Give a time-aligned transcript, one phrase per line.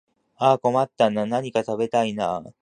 [0.37, 2.53] ああ困ったなあ、何か食べたいなあ